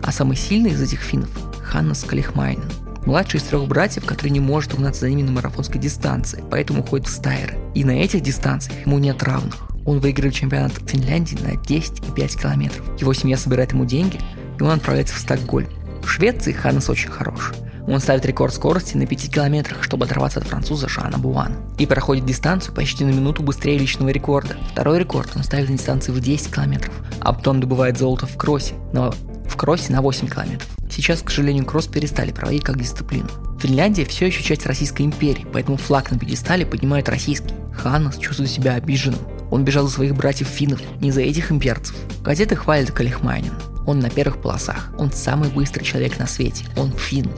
А 0.03 0.11
самый 0.11 0.37
сильный 0.37 0.71
из 0.71 0.83
этих 0.83 1.01
финнов– 1.01 1.31
Ханнес 1.63 2.03
Калихмайнен– 2.03 2.71
Младший 3.07 3.39
из 3.39 3.45
трех 3.45 3.67
братьев, 3.69 4.05
который 4.05 4.31
не 4.31 4.41
может 4.41 4.75
угнаться 4.75 5.03
за 5.03 5.09
ними 5.09 5.23
на 5.23 5.31
марафонской 5.31 5.81
дистанции, 5.81 6.43
поэтому 6.51 6.81
уходит 6.81 7.07
в 7.07 7.11
стайры. 7.11 7.57
И 7.73 7.85
на 7.85 7.93
этих 7.93 8.21
дистанциях 8.21 8.85
ему 8.85 8.99
нет 8.99 9.23
равных. 9.23 9.69
Он 9.87 10.01
выигрывает 10.01 10.35
чемпионат 10.35 10.73
Финляндии 10.87 11.39
на 11.41 11.55
10 11.57 12.01
и 12.01 12.13
5 12.13 12.37
километров. 12.37 13.01
Его 13.01 13.15
семья 13.15 13.37
собирает 13.37 13.71
ему 13.71 13.85
деньги, 13.85 14.19
и 14.59 14.63
он 14.63 14.71
отправляется 14.71 15.15
в 15.15 15.21
Стокгольм. 15.21 15.69
В 16.03 16.09
Швеции 16.09 16.51
Ханнес 16.51 16.91
очень 16.91 17.09
хорош. 17.09 17.53
Он 17.87 18.01
ставит 18.01 18.27
рекорд 18.27 18.53
скорости 18.53 18.97
на 18.97 19.07
5 19.07 19.33
километрах, 19.33 19.85
чтобы 19.85 20.07
оторваться 20.07 20.41
от 20.41 20.47
француза 20.47 20.89
Жана 20.89 21.19
Буана. 21.19 21.55
И 21.79 21.87
проходит 21.87 22.27
дистанцию 22.27 22.75
почти 22.75 23.05
на 23.05 23.11
минуту 23.11 23.45
быстрее 23.45 23.79
личного 23.79 24.09
рекорда. 24.09 24.57
Второй 24.73 24.99
рекорд 24.99 25.31
он 25.37 25.45
ставит 25.45 25.69
на 25.69 25.77
дистанции 25.77 26.11
в 26.11 26.19
10 26.19 26.53
километров. 26.53 26.93
А 27.21 27.33
потом 27.33 27.61
добывает 27.61 27.99
золото 27.99 28.27
в 28.27 28.37
кроссе, 28.37 28.75
но 28.93 29.15
в 29.49 29.57
кроссе 29.57 29.93
на 29.93 30.03
8 30.03 30.27
километров. 30.27 30.76
Сейчас, 30.97 31.21
к 31.21 31.29
сожалению, 31.29 31.67
кросс 31.67 31.87
перестали 31.89 32.33
проводить 32.33 32.65
как 32.65 32.81
дисциплину. 32.81 33.29
Финляндия 33.61 34.07
все 34.07 34.29
еще 34.29 34.43
часть 34.43 34.65
Российской 34.65 35.03
империи, 35.03 35.47
поэтому 35.53 35.77
флаг 35.77 36.11
на 36.11 36.19
пьедестале 36.19 36.65
поднимает 36.65 37.11
российский. 37.11 37.53
Ханнес 37.75 38.17
чувствует 38.17 38.51
себя 38.51 38.77
обиженным. 38.77 39.21
Он 39.51 39.63
бежал 39.63 39.87
за 39.87 39.93
своих 39.93 40.15
братьев 40.15 40.49
финнов, 40.49 40.81
не 41.03 41.13
за 41.13 41.21
этих 41.21 41.53
имперцев. 41.53 41.95
Газеты 42.23 42.57
хвалят 42.57 42.93
Калихмайнин. 42.93 43.53
Он 43.87 43.99
на 43.99 44.09
первых 44.09 44.41
полосах. 44.41 44.91
Он 44.97 45.13
самый 45.13 45.51
быстрый 45.51 45.85
человек 45.85 46.19
на 46.19 46.27
свете. 46.27 46.65
Он 46.79 46.91
фин. 46.93 47.31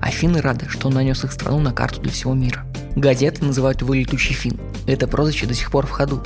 А 0.00 0.12
финны 0.12 0.40
рады, 0.40 0.68
что 0.68 0.86
он 0.86 0.94
нанес 0.94 1.24
их 1.24 1.32
страну 1.32 1.58
на 1.58 1.72
карту 1.72 2.00
для 2.00 2.12
всего 2.12 2.32
мира. 2.32 2.64
Газеты 2.94 3.44
называют 3.44 3.80
его 3.80 3.92
«летучий 3.92 4.36
фин». 4.36 4.60
Это 4.86 5.08
прозвище 5.08 5.46
до 5.46 5.54
сих 5.54 5.72
пор 5.72 5.88
в 5.88 5.90
ходу. 5.90 6.22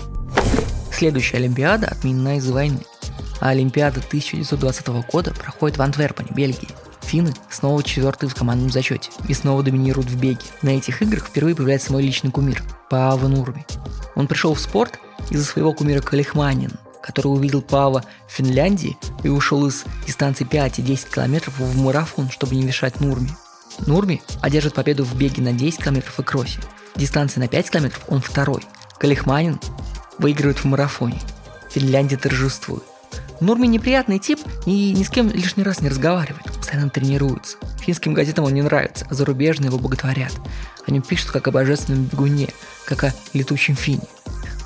Следующая 0.93 1.39
Олимпиада 1.39 1.87
отменена 1.87 2.37
из-за 2.37 2.53
войны. 2.53 2.81
А 3.41 3.51
Олимпиада 3.51 4.01
1920 4.01 4.89
года 5.11 5.33
проходит 5.33 5.79
в 5.79 5.83
Антверпене, 5.83 6.31
Бельгии. 6.35 6.69
Финны 7.03 7.33
снова 7.51 7.83
четвертые 7.83 8.29
в 8.29 8.35
командном 8.35 8.71
зачете 8.71 9.11
и 9.29 9.35
снова 9.35 9.63
доминируют 9.63 10.11
в 10.11 10.21
беге. 10.21 10.45
На 10.63 10.71
этих 10.71 11.01
играх 11.01 11.27
впервые 11.27 11.57
появляется 11.57 11.93
мой 11.93 12.03
личный 12.03 12.31
кумир– 12.31 12.63
Паава 12.91 13.29
Нурми. 13.29 13.65
Он 14.15 14.27
пришел 14.27 14.55
в 14.55 14.61
спорт 14.61 14.99
из-за 15.31 15.47
своего 15.47 15.73
кумира 15.73 16.03
Калихманин, 16.03 16.73
который 17.03 17.29
увидел 17.29 17.63
Пава 17.63 18.05
в 18.27 18.33
Финляндии 18.33 18.99
и 19.23 19.29
ушел 19.29 19.67
из 19.67 19.85
дистанции 20.07 20.45
5 20.45 20.81
и 20.81 20.83
10 20.83 21.09
километров 21.09 21.59
в 21.59 21.79
марафон, 21.79 22.29
чтобы 22.31 22.55
не 22.55 22.65
мешать 22.65 23.01
Нурми. 23.01 23.31
Нурми 23.87 24.21
одержит 24.43 24.75
победу 24.75 25.05
в 25.05 25.15
беге 25.15 25.43
на 25.43 25.53
10 25.53 25.83
километров 25.83 26.19
и 26.19 26.23
кроссе. 26.23 26.61
Дистанции 26.97 27.41
на 27.41 27.49
5 27.49 27.71
километров 27.71 28.05
он 28.09 28.21
второй. 28.21 28.63
Калихманин 28.99 29.61
выигрывает 30.19 30.59
в 30.59 30.65
марафоне. 30.65 31.21
Финляндия 31.71 32.17
торжествует. 32.17 32.83
Нурми 33.41 33.67
неприятный 33.67 34.19
тип 34.19 34.41
и 34.67 34.93
ни 34.93 35.03
с 35.03 35.11
кем 35.11 35.31
лишний 35.31 35.63
раз 35.63 35.81
не 35.81 35.89
разговаривает, 35.89 36.45
постоянно 36.45 36.91
тренируется. 36.91 37.57
Финским 37.81 38.13
газетам 38.13 38.45
он 38.45 38.55
не 38.55 38.63
нравится, 38.63 39.07
а 39.09 39.15
зарубежные 39.15 39.69
его 39.69 39.79
боготворят. 39.79 40.33
Они 40.87 41.01
пишут 41.01 41.31
как 41.31 41.47
о 41.49 41.53
божественном 41.53 42.05
бегуне, 42.05 42.49
как 42.85 43.05
о 43.05 43.15
летучем 43.33 43.77
фине. 43.77 44.03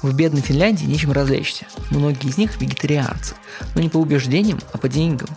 В 0.03 0.13
бедной 0.15 0.41
Финляндии 0.41 0.85
нечем 0.85 1.13
развлечься. 1.13 1.67
Многие 1.91 2.29
из 2.29 2.39
них 2.39 2.61
вегетарианцы, 2.61 3.35
но 3.75 3.83
не 3.83 3.89
по 3.89 3.99
убеждениям, 3.99 4.59
а 4.73 4.79
по 4.79 4.89
деньгам. 4.89 5.29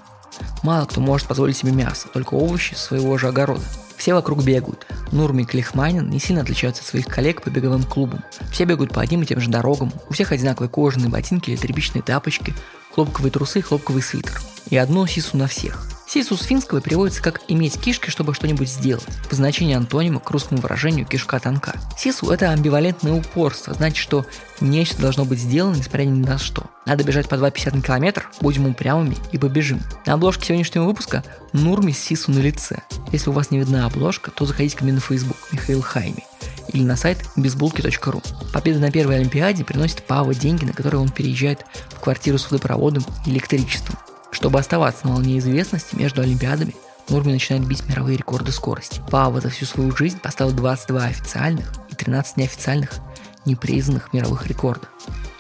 Мало 0.63 0.86
кто 0.86 1.01
может 1.01 1.27
позволить 1.27 1.58
себе 1.58 1.72
мясо, 1.72 2.08
только 2.12 2.34
овощи 2.34 2.74
своего 2.74 3.18
же 3.18 3.27
огорода. 3.27 3.63
Все 3.98 4.13
вокруг 4.13 4.44
бегают. 4.44 4.88
Нурми 5.12 5.44
и 5.44 5.46
Клихманин 5.46 6.10
не 6.10 6.20
сильно 6.20 6.42
отличаются 6.42 6.82
от 6.82 6.88
своих 6.88 7.06
коллег 7.06 7.42
по 7.42 7.50
беговым 7.50 7.84
клубам. 7.84 8.24
Все 8.51 8.65
бегают 8.65 8.92
по 8.92 9.01
одним 9.01 9.22
и 9.22 9.25
тем 9.25 9.39
же 9.39 9.50
дорогам, 9.50 9.92
у 10.10 10.13
всех 10.13 10.32
одинаковые 10.32 10.70
кожаные 10.70 11.10
ботинки 11.10 11.51
или 11.51 11.58
тряпичные 11.58 12.01
тапочки, 12.01 12.54
хлопковые 12.96 13.32
трусы 13.32 13.60
и 13.60 13.62
хлопковый 13.62 14.02
свитер. 14.02 14.42
И 14.70 14.78
одно 14.78 15.06
сису 15.06 15.38
на 15.38 15.48
всех. 15.48 15.86
Сису 16.08 16.38
с 16.38 16.44
финского 16.44 16.82
переводится 16.82 17.22
как 17.22 17.42
«иметь 17.50 17.80
кишки, 17.80 18.10
чтобы 18.10 18.34
что-нибудь 18.34 18.70
сделать», 18.70 19.06
по 19.30 19.36
значению 19.36 19.78
антонима 19.78 20.20
к 20.20 20.32
русскому 20.32 20.62
выражению 20.62 21.06
«кишка 21.06 21.40
тонка». 21.40 21.74
Сису– 21.98 22.30
это 22.32 22.52
амбивалентное 22.52 23.12
упорство, 23.12 23.74
значит, 23.74 23.98
что 23.98 24.25
нечто 24.62 25.02
должно 25.02 25.25
быть 25.25 25.40
сделано, 25.40 25.75
несмотря 25.75 26.06
ни 26.06 26.24
на 26.24 26.38
что. 26.38 26.64
Надо 26.86 27.04
бежать 27.04 27.28
по 27.28 27.36
2,50 27.36 27.75
на 27.75 27.82
километр, 27.82 28.30
будем 28.40 28.68
упрямыми 28.68 29.18
и 29.34 29.38
побежим. 29.38 29.82
На 30.06 30.14
обложке 30.14 30.46
сегодняшнего 30.46 30.86
выпуска 30.86 31.24
Нурми 31.52 31.92
с 31.92 32.00
Сису 32.00 32.32
на 32.32 32.40
лице. 32.40 32.84
Если 33.12 33.30
у 33.30 33.34
вас 33.34 33.52
не 33.52 33.60
видна 33.60 33.88
обложка, 33.88 34.32
то 34.32 34.46
заходите 34.46 34.78
ко 34.78 34.84
мне 34.84 34.94
на 34.94 35.02
Facebook 35.02 35.38
Михаил 35.52 35.82
Хайми 35.82 36.24
или 36.69 36.84
на 36.84 36.95
сайт 36.95 37.19
безбулки.ру. 37.36 38.22
Победа 38.53 38.79
на 38.79 38.91
первой 38.91 39.17
Олимпиаде 39.17 39.63
приносит 39.63 40.03
Пава 40.03 40.34
деньги, 40.34 40.65
на 40.65 40.74
которые 40.74 41.01
он 41.01 41.10
переезжает 41.10 41.65
в 41.89 42.00
квартиру 42.00 42.38
с 42.38 42.50
водопроводом 42.50 43.05
и 43.25 43.31
электричеством. 43.31 43.98
Чтобы 44.31 44.60
оставаться 44.60 45.07
на 45.07 45.13
волне 45.13 45.38
известности 45.38 45.95
между 45.95 46.22
Олимпиадами, 46.22 46.75
Нурми 47.10 47.31
начинает 47.31 47.67
бить 47.67 47.88
мировые 47.88 48.17
рекорды 48.17 48.51
скорости. 48.51 49.01
Пава 49.12 49.39
за 49.39 49.50
всю 49.50 49.65
свою 49.65 49.95
жизнь 49.95 50.19
поставил 50.19 50.51
22 50.51 51.03
официальных 51.03 51.72
и 51.91 51.95
13 51.95 52.38
неофициальных 52.38 52.91
непризнанных 53.45 54.12
мировых 54.12 54.48
рекорда. 54.48 54.88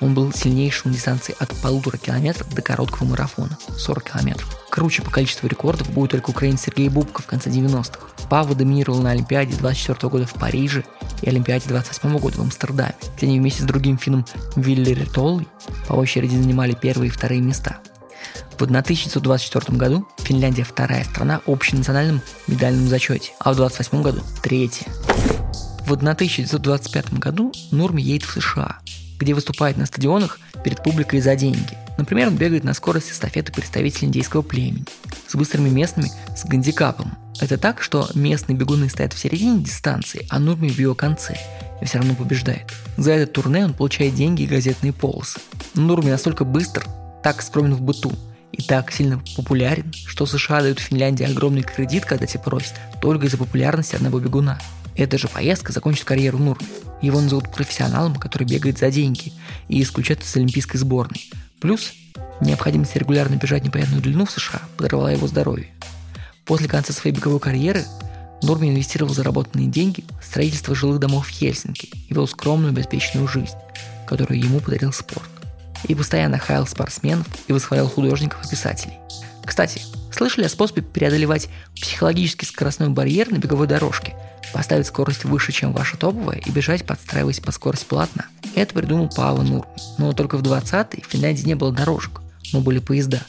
Он 0.01 0.13
был 0.13 0.33
сильнейшим 0.33 0.91
на 0.91 0.97
дистанции 0.97 1.35
от 1.39 1.53
полутора 1.61 1.97
километров 1.97 2.53
до 2.53 2.61
короткого 2.61 3.07
марафона– 3.07 3.57
40 3.77 4.03
километров. 4.03 4.59
Круче 4.69 5.01
по 5.01 5.09
количеству 5.09 5.47
рекордов 5.47 5.89
будет 5.91 6.11
только 6.11 6.31
украинец 6.31 6.63
Сергей 6.63 6.89
Бубка 6.89 7.21
в 7.21 7.25
конце 7.25 7.49
90-х. 7.49 8.07
Пава 8.29 8.55
доминировал 8.55 9.01
на 9.01 9.11
Олимпиаде 9.11 9.55
24 9.55 10.09
года 10.09 10.25
в 10.25 10.33
Париже 10.33 10.83
и 11.21 11.29
Олимпиаде 11.29 11.69
28 11.69 12.17
года 12.19 12.37
в 12.37 12.41
Амстердаме, 12.41 12.95
где 13.15 13.27
они 13.27 13.39
вместе 13.39 13.63
с 13.63 13.65
другим 13.65 13.97
финном 13.97 14.25
Вилли 14.55 14.91
Ритолой 14.91 15.47
по 15.87 15.93
очереди 15.93 16.35
занимали 16.35 16.73
первые 16.73 17.07
и 17.07 17.11
вторые 17.11 17.41
места. 17.41 17.79
В 18.51 18.61
1924 18.61 19.77
году 19.77 20.07
Финляндия 20.19 20.63
вторая 20.63 21.03
страна 21.03 21.41
в 21.45 21.51
общенациональном 21.51 22.21
медальном 22.47 22.87
зачете, 22.87 23.31
а 23.39 23.53
в 23.53 23.57
1928 23.61 24.01
году 24.01 24.21
третья. 24.41 24.87
В 25.85 25.91
1925 25.91 27.13
году 27.19 27.51
Нурми 27.71 28.01
едет 28.01 28.23
в 28.23 28.41
США, 28.41 28.79
где 29.25 29.33
выступает 29.33 29.75
на 29.75 29.87
стадионах 29.87 30.39
перед 30.63 30.83
публикой 30.83 31.19
за 31.19 31.35
деньги. 31.35 31.75
Например, 31.97 32.27
он 32.27 32.35
бегает 32.35 32.63
на 32.63 32.75
скорости 32.75 33.11
эстафеты 33.11 33.51
представителей 33.51 34.07
индейского 34.07 34.43
племени 34.43 34.85
с 35.27 35.33
быстрыми 35.33 35.69
местными 35.69 36.11
с 36.35 36.45
гандикапом. 36.45 37.17
Это 37.41 37.57
так, 37.57 37.81
что 37.81 38.07
местные 38.13 38.55
бегуны 38.55 38.87
стоят 38.87 39.13
в 39.13 39.17
середине 39.17 39.63
дистанции, 39.63 40.27
а 40.29 40.37
Нурми 40.37 40.69
в 40.69 40.77
ее 40.77 40.93
конце 40.93 41.35
и 41.81 41.85
все 41.85 41.97
равно 41.97 42.13
побеждает. 42.13 42.71
За 42.97 43.13
этот 43.13 43.33
турне 43.33 43.65
он 43.65 43.73
получает 43.73 44.13
деньги 44.13 44.43
и 44.43 44.47
газетные 44.47 44.93
полосы. 44.93 45.39
Нурми 45.73 46.11
настолько 46.11 46.45
быстр, 46.45 46.85
так 47.23 47.41
скромен 47.41 47.73
в 47.73 47.81
быту 47.81 48.13
и 48.51 48.61
так 48.61 48.91
сильно 48.91 49.19
популярен, 49.35 49.91
что 50.05 50.27
США 50.27 50.61
дают 50.61 50.79
Финляндии 50.79 51.25
огромный 51.25 51.63
кредит, 51.63 52.05
когда 52.05 52.27
те 52.27 52.37
просят, 52.37 52.75
только 53.01 53.25
из-за 53.25 53.37
популярности 53.37 53.95
одного 53.95 54.19
бегуна. 54.19 54.59
Эта 54.95 55.17
же 55.17 55.27
поездка 55.27 55.73
закончит 55.73 56.05
карьеру 56.05 56.37
Нурми. 56.37 56.67
Его 57.01 57.19
назовут 57.19 57.51
профессионалом, 57.51 58.15
который 58.15 58.47
бегает 58.47 58.77
за 58.77 58.89
деньги 58.89 59.33
и 59.67 59.81
исключат 59.81 60.23
из 60.23 60.35
олимпийской 60.35 60.77
сборной. 60.77 61.29
Плюс 61.59 61.93
необходимость 62.41 62.95
регулярно 62.95 63.35
бежать 63.35 63.63
непонятную 63.63 64.01
длину 64.01 64.25
в 64.25 64.31
США 64.31 64.61
подорвала 64.77 65.11
его 65.11 65.27
здоровье. 65.27 65.67
После 66.45 66.67
конца 66.67 66.93
своей 66.93 67.15
беговой 67.15 67.39
карьеры 67.39 67.83
Нурми 68.41 68.69
инвестировал 68.69 69.13
заработанные 69.13 69.67
деньги 69.67 70.03
в 70.21 70.25
строительство 70.25 70.75
жилых 70.75 70.99
домов 70.99 71.27
в 71.27 71.29
Хельсинки 71.29 71.89
и 72.07 72.13
вел 72.13 72.27
скромную 72.27 72.71
обеспеченную 72.71 73.27
жизнь, 73.27 73.55
которую 74.07 74.39
ему 74.39 74.59
подарил 74.59 74.93
спорт. 74.93 75.29
И 75.87 75.95
постоянно 75.95 76.37
хаял 76.37 76.67
спортсменов 76.67 77.27
и 77.47 77.53
восхвалял 77.53 77.87
художников 77.87 78.45
и 78.45 78.49
писателей. 78.49 78.97
Кстати, 79.43 79.81
слышали 80.11 80.45
о 80.45 80.49
способе 80.49 80.81
преодолевать 80.81 81.49
психологический 81.75 82.45
скоростной 82.45 82.89
барьер 82.89 83.31
на 83.31 83.37
беговой 83.37 83.67
дорожке, 83.67 84.15
поставить 84.53 84.87
скорость 84.87 85.25
выше, 85.25 85.51
чем 85.51 85.73
ваша 85.73 85.97
топовая, 85.97 86.37
и 86.37 86.51
бежать, 86.51 86.85
подстраиваясь 86.85 87.39
под 87.39 87.53
скорость 87.53 87.87
платно? 87.87 88.25
Это 88.55 88.73
придумал 88.73 89.09
Пава 89.09 89.41
Нурми. 89.41 89.65
Но 89.97 90.13
только 90.13 90.37
в 90.37 90.43
20-е 90.43 91.03
в 91.03 91.11
Финляндии 91.11 91.45
не 91.45 91.55
было 91.55 91.71
дорожек, 91.71 92.21
но 92.53 92.61
были 92.61 92.79
поезда. 92.79 93.21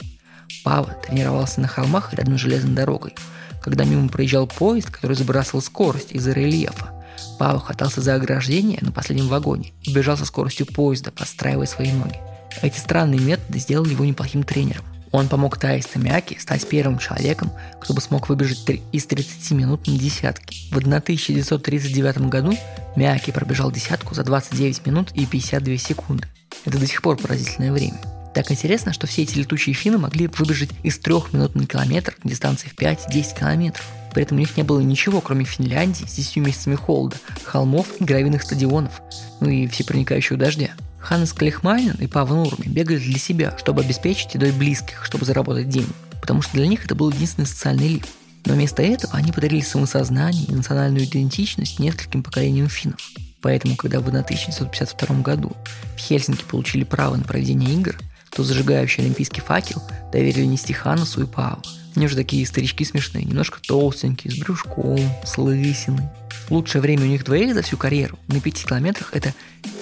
Пава 0.63 0.95
тренировался 1.05 1.61
на 1.61 1.67
холмах 1.67 2.13
рядом 2.13 2.37
с 2.37 2.41
железной 2.41 2.73
дорогой. 2.73 3.13
Когда 3.61 3.83
мимо 3.83 4.07
проезжал 4.07 4.47
поезд, 4.47 4.89
который 4.89 5.15
забрасывал 5.15 5.61
скорость 5.61 6.11
из-за 6.11 6.31
рельефа, 6.31 6.93
Пава 7.37 7.59
хватался 7.59 8.01
за 8.01 8.15
ограждение 8.15 8.79
на 8.81 8.91
последнем 8.91 9.27
вагоне 9.27 9.73
и 9.83 9.93
бежал 9.93 10.17
со 10.17 10.25
скоростью 10.25 10.65
поезда, 10.65 11.11
подстраивая 11.11 11.67
свои 11.67 11.91
ноги. 11.91 12.19
Эти 12.61 12.77
странные 12.79 13.19
методы 13.19 13.59
сделали 13.59 13.91
его 13.91 14.05
неплохим 14.05 14.43
тренером. 14.43 14.85
Он 15.11 15.27
помог 15.27 15.57
Таисте 15.57 15.99
Мяки 15.99 16.37
стать 16.39 16.67
первым 16.67 16.97
человеком, 16.99 17.51
кто 17.79 17.93
бы 17.93 18.01
смог 18.01 18.29
выбежать 18.29 18.65
из 18.91 19.05
30 19.05 19.51
минут 19.51 19.87
на 19.87 19.97
десятки. 19.97 20.69
В 20.71 20.77
1939 20.77 22.29
году 22.29 22.53
Мяки 22.95 23.31
пробежал 23.31 23.71
десятку 23.71 24.15
за 24.15 24.23
29 24.23 24.85
минут 24.85 25.11
и 25.13 25.25
52 25.25 25.77
секунды. 25.77 26.27
Это 26.65 26.77
до 26.77 26.87
сих 26.87 27.01
пор 27.01 27.17
поразительное 27.17 27.71
время. 27.71 27.99
Так 28.33 28.51
интересно, 28.51 28.93
что 28.93 29.07
все 29.07 29.23
эти 29.23 29.37
летучие 29.39 29.73
финны 29.73 29.97
могли 29.97 30.27
выбежать 30.27 30.69
из 30.83 30.99
3 30.99 31.13
минут 31.33 31.55
на 31.55 31.65
километр 31.65 32.15
дистанции 32.23 32.67
в 32.67 32.75
5-10 32.75 33.39
километров. 33.39 33.85
При 34.13 34.23
этом 34.23 34.37
у 34.37 34.39
них 34.39 34.57
не 34.57 34.63
было 34.63 34.79
ничего, 34.79 35.21
кроме 35.21 35.45
Финляндии 35.45 36.05
с 36.05 36.13
10 36.13 36.37
месяцами 36.37 36.75
холода, 36.75 37.17
холмов 37.43 37.87
и 37.99 38.03
гравийных 38.03 38.43
стадионов, 38.43 39.01
ну 39.39 39.49
и 39.49 39.67
всепроникающего 39.67 40.37
дождя. 40.37 40.71
Ханнес 40.99 41.33
Калихмайнен 41.33 41.95
и 41.99 42.07
Павел 42.07 42.37
Нурми 42.37 42.67
бегали 42.67 42.97
для 42.97 43.19
себя, 43.19 43.55
чтобы 43.57 43.81
обеспечить 43.81 44.33
едой 44.33 44.51
близких, 44.51 45.05
чтобы 45.05 45.25
заработать 45.25 45.69
деньги, 45.69 45.91
потому 46.21 46.41
что 46.41 46.53
для 46.53 46.67
них 46.67 46.85
это 46.85 46.95
был 46.95 47.09
единственный 47.11 47.45
социальный 47.45 47.87
лифт. 47.87 48.09
Но 48.45 48.53
вместо 48.53 48.81
этого 48.81 49.13
они 49.13 49.31
подарили 49.31 49.61
самосознание 49.61 50.45
и 50.45 50.53
национальную 50.53 51.05
идентичность 51.05 51.79
нескольким 51.79 52.23
поколениям 52.23 52.69
финнов. 52.69 52.99
Поэтому, 53.41 53.75
когда 53.75 53.99
в 53.99 54.07
1952 54.07 55.21
году 55.21 55.51
в 55.95 55.99
Хельсинки 55.99 56.43
получили 56.43 56.83
право 56.83 57.15
на 57.15 57.23
проведение 57.23 57.73
игр, 57.73 57.97
то 58.31 58.43
зажигающий 58.43 59.03
олимпийский 59.03 59.41
факел 59.41 59.81
доверили 60.11 60.45
нести 60.45 60.73
Ханнесу 60.73 61.23
и 61.23 61.25
Павлу. 61.25 61.63
Они 61.95 62.05
уже 62.05 62.15
такие 62.15 62.45
старички 62.45 62.85
смешные, 62.85 63.25
немножко 63.25 63.59
толстенькие, 63.65 64.31
с 64.31 64.37
брюшком, 64.37 64.99
с 65.23 65.37
лысиной. 65.37 66.07
Лучшее 66.49 66.81
время 66.81 67.03
у 67.03 67.07
них 67.07 67.23
двоих 67.25 67.53
за 67.53 67.61
всю 67.61 67.77
карьеру 67.77 68.17
на 68.27 68.39
5 68.39 68.65
километрах 68.65 69.09
это 69.13 69.33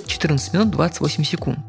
14 0.07 0.53
минут 0.53 0.71
28 0.71 1.23
секунд. 1.23 1.59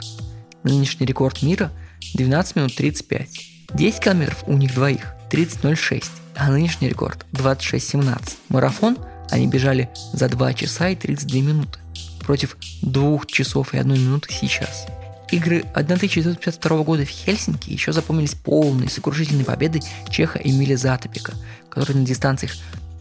Нынешний 0.62 1.06
рекорд 1.06 1.42
мира 1.42 1.70
12 2.14 2.56
минут 2.56 2.74
35. 2.74 3.28
10 3.74 4.00
километров 4.00 4.44
у 4.46 4.56
них 4.56 4.74
двоих 4.74 5.14
30.06, 5.30 6.04
а 6.36 6.50
нынешний 6.50 6.88
рекорд 6.88 7.26
26.17. 7.32 8.36
Марафон 8.48 8.96
они 9.30 9.48
бежали 9.48 9.90
за 10.12 10.28
2 10.28 10.54
часа 10.54 10.88
и 10.88 10.96
32 10.96 11.40
минуты 11.40 11.78
против 12.20 12.56
2 12.82 13.20
часов 13.26 13.74
и 13.74 13.78
1 13.78 13.92
минуты 13.92 14.32
сейчас. 14.32 14.86
Игры 15.30 15.64
1952 15.74 16.82
года 16.84 17.04
в 17.04 17.08
Хельсинки 17.08 17.70
еще 17.70 17.92
запомнились 17.92 18.34
полной 18.34 18.88
сокрушительной 18.88 19.44
победой 19.44 19.82
чеха 20.08 20.38
Эмиля 20.42 20.76
Затопика, 20.76 21.34
который 21.68 21.96
на 21.96 22.06
дистанциях 22.06 22.52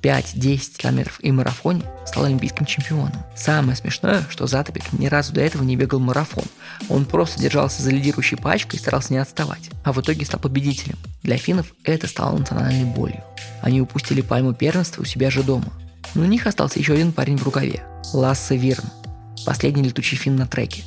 5-10 0.05 0.77
километров 0.77 1.19
и 1.21 1.31
марафоне 1.31 1.81
стал 2.05 2.25
олимпийским 2.25 2.67
чемпионом. 2.67 3.23
Самое 3.35 3.75
смешное, 3.75 4.23
что 4.29 4.45
Затопик 4.45 4.93
ни 4.93 5.07
разу 5.07 5.33
до 5.33 5.41
этого 5.41 5.63
не 5.63 5.75
бегал 5.75 5.99
марафон. 5.99 6.43
Он 6.89 7.05
просто 7.05 7.41
держался 7.41 7.81
за 7.81 7.89
лидирующей 7.89 8.37
пачкой 8.37 8.77
и 8.77 8.81
старался 8.81 9.13
не 9.13 9.19
отставать. 9.19 9.71
А 9.83 9.91
в 9.91 9.99
итоге 9.99 10.23
стал 10.25 10.39
победителем. 10.39 10.99
Для 11.23 11.37
финнов 11.37 11.73
это 11.83 12.05
стало 12.05 12.37
национальной 12.37 12.85
болью. 12.85 13.23
Они 13.63 13.81
упустили 13.81 14.21
пальму 14.21 14.53
первенства 14.53 15.01
у 15.01 15.05
себя 15.05 15.31
же 15.31 15.41
дома. 15.41 15.73
Но 16.13 16.21
у 16.21 16.25
них 16.25 16.45
остался 16.45 16.77
еще 16.77 16.93
один 16.93 17.11
парень 17.11 17.37
в 17.37 17.43
рукаве– 17.43 17.83
Лассе 18.13 18.57
Вирн, 18.57 18.85
последний 19.43 19.81
летучий 19.81 20.17
фин 20.17 20.35
на 20.35 20.45
треке. 20.45 20.83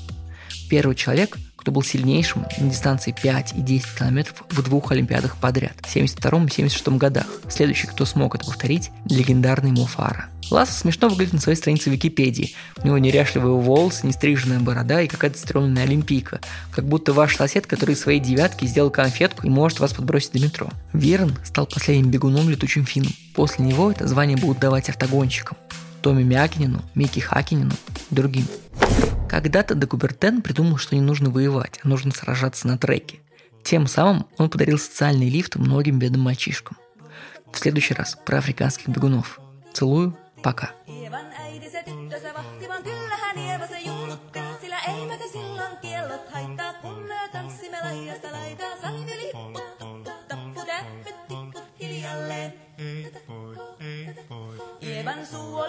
Первый 0.69 0.95
человек, 0.95 1.39
кто 1.57 1.73
был 1.73 1.83
сильнейшим 1.83 2.47
на 2.59 2.71
дистанции 2.71 3.15
5 3.21 3.55
и 3.57 3.61
10 3.61 3.99
километров 3.99 4.45
в 4.49 4.63
двух 4.63 4.93
Олимпиадах 4.93 5.37
подряд, 5.37 5.73
в 5.83 5.91
72 5.91 6.45
и 6.45 6.51
76 6.51 6.89
годах. 6.99 7.27
Следующий, 7.49 7.87
кто 7.87 8.05
смог 8.05 8.35
это 8.35 8.45
повторить, 8.45 8.91
легендарный 9.07 9.73
Мофара. 9.73 10.29
Ласса 10.51 10.73
смешно 10.73 11.09
выглядит 11.09 11.35
на 11.35 11.41
своей 11.41 11.57
странице 11.59 11.91
Википедии. 11.91 12.55
У 12.83 12.87
него 12.87 12.99
неряшливые 12.99 13.55
волосы, 13.55 14.07
нестриженная 14.07 14.61
борода 14.61 15.03
и 15.03 15.09
какая-то 15.09 15.39
стрёмная 15.39 15.85
олимпийка. 15.85 16.41
Как 16.71 16.87
будто 16.87 17.13
ваш 17.13 17.37
сосед, 17.37 17.67
который 17.67 17.95
из 17.95 18.01
своей 18.01 18.21
девятки 18.21 18.65
сделал 18.65 18.91
конфетку 18.91 19.47
и 19.47 19.51
может 19.51 19.81
вас 19.81 19.93
подбросить 19.93 20.33
до 20.33 20.41
метро. 20.41 20.69
Верн 20.93 21.37
стал 21.45 21.67
последним 21.67 22.11
бегуном 22.11 22.49
летучим 22.49 22.87
финном. 22.87 23.13
После 23.35 23.65
него 23.65 23.91
это 23.91 24.07
звание 24.07 24.37
будут 24.37 24.59
давать 24.59 24.89
автогонщикам. 24.89 25.57
Томми 26.01 26.23
Мякинину, 26.23 26.83
Микки 26.95 27.21
Хакинину 27.21 27.73
и 28.11 28.15
другим. 28.15 28.47
Когда-то 29.29 29.75
Декубертен 29.75 30.41
придумал, 30.41 30.79
что 30.79 30.95
не 30.95 31.03
нужно 31.03 31.31
воевать, 31.31 31.79
а 31.83 31.89
нужно 31.89 32.13
сражаться 32.13 32.67
на 32.67 32.79
треке. 32.79 33.21
Тем 33.63 33.87
самым 33.87 34.27
он 34.39 34.49
подарил 34.49 34.79
социальный 34.79 35.29
лифт 35.29 35.57
многим 35.57 35.99
бедным 35.99 36.23
мальчишкам. 36.23 36.79
В 37.53 37.59
следующий 37.59 37.95
раз 37.95 38.17
про 38.25 38.39
африканских 38.39 38.89
бегунов. 38.89 39.39
Целую, 39.75 40.17
пока. 40.43 40.71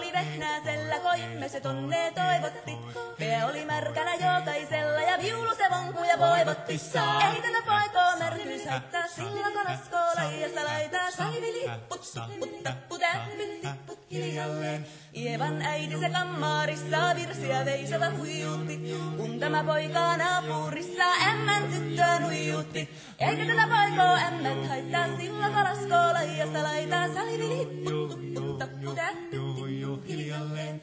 Oli 0.00 0.12
vehnäisellä, 0.12 0.98
koimme 0.98 1.48
se 1.48 1.60
tonne 1.60 2.12
toivotti. 2.14 2.78
Pää 3.18 3.46
oli 3.46 3.64
märkänä 3.64 4.14
jokaisella 4.14 5.00
ja 5.00 5.18
viulu 5.22 5.54
se 5.54 5.64
vonkuja 5.70 6.18
voivotti. 6.18 6.72
Ei 6.72 7.42
tätä 7.42 7.62
poikoo 7.66 8.18
märkyys 8.18 8.66
haittaa, 8.66 9.06
silloin 9.06 9.52
kun 9.52 9.64
laskoo 9.68 10.24
laijasta 10.24 10.64
laitaa. 10.64 11.10
Saivi 11.10 11.52
lipput, 11.52 12.04
supput, 12.04 12.62
tapput, 12.62 13.02
äppit, 13.02 13.60
tipput 13.60 13.98
hiljalleen. 14.10 14.86
Ievan 15.16 15.62
äiti 15.62 15.98
se 15.98 16.10
kammarissa 16.10 17.16
virsiä 17.16 17.64
veisova 17.64 18.10
huijutti. 18.18 18.94
Kun 19.16 19.40
tämä 19.40 19.64
poika 19.64 20.16
naapurissa 20.16 21.04
ämmän 21.28 21.62
tyttöön 21.62 22.24
huijutti. 22.24 22.88
Eikä 23.18 23.44
tätä 23.46 23.68
poikoo 23.68 24.16
ämmät 24.16 24.68
haittaa, 24.68 25.06
silloin 25.16 25.52
kun 25.52 25.64
laskoo 25.64 26.12
laijasta 26.12 26.62
laitaa. 26.62 27.14
Saivi 27.14 27.48
lipput, 27.48 28.34
tupput, 28.34 28.58
tapput, 28.58 28.98
äppit, 28.98 29.30
tipput 29.30 29.99
Wikipedia 30.00 30.38
land. 30.54 30.80